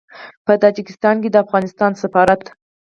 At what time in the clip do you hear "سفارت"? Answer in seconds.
2.01-2.41